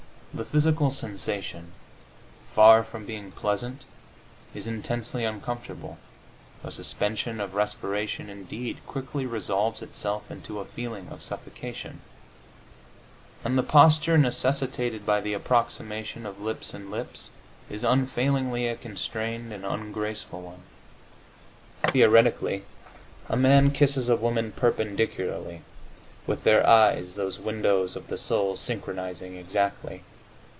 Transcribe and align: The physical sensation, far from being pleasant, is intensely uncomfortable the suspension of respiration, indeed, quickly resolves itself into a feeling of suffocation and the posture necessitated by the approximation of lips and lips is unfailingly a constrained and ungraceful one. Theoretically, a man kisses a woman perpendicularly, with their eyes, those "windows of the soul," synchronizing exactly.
The 0.33 0.45
physical 0.45 0.91
sensation, 0.91 1.73
far 2.53 2.85
from 2.85 3.05
being 3.05 3.33
pleasant, 3.33 3.81
is 4.55 4.65
intensely 4.65 5.25
uncomfortable 5.25 5.97
the 6.63 6.71
suspension 6.71 7.41
of 7.41 7.53
respiration, 7.53 8.29
indeed, 8.29 8.77
quickly 8.87 9.25
resolves 9.25 9.81
itself 9.81 10.31
into 10.31 10.61
a 10.61 10.65
feeling 10.65 11.09
of 11.09 11.21
suffocation 11.21 11.99
and 13.43 13.57
the 13.57 13.61
posture 13.61 14.17
necessitated 14.17 15.05
by 15.05 15.19
the 15.19 15.33
approximation 15.33 16.25
of 16.25 16.39
lips 16.39 16.73
and 16.73 16.89
lips 16.89 17.31
is 17.69 17.83
unfailingly 17.83 18.69
a 18.69 18.77
constrained 18.77 19.51
and 19.51 19.65
ungraceful 19.65 20.41
one. 20.41 20.61
Theoretically, 21.87 22.63
a 23.27 23.35
man 23.35 23.69
kisses 23.71 24.07
a 24.07 24.15
woman 24.15 24.53
perpendicularly, 24.53 25.63
with 26.25 26.45
their 26.45 26.65
eyes, 26.65 27.15
those 27.15 27.37
"windows 27.37 27.97
of 27.97 28.07
the 28.07 28.17
soul," 28.17 28.55
synchronizing 28.55 29.35
exactly. 29.35 30.03